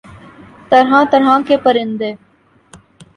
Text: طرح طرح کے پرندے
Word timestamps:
طرح 0.69 1.03
طرح 1.11 1.37
کے 1.47 1.57
پرندے 1.57 2.13